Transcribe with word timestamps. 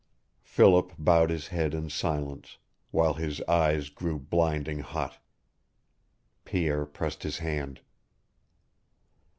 Philip 0.41 0.93
bowed 0.97 1.29
his 1.29 1.49
head 1.49 1.75
in 1.75 1.91
silence, 1.91 2.57
while 2.89 3.13
his 3.13 3.39
eyes 3.43 3.89
grew 3.89 4.17
blinding 4.17 4.79
hot. 4.79 5.19
Pierre 6.43 6.87
pressed 6.87 7.21
his 7.21 7.37
hand. 7.37 7.81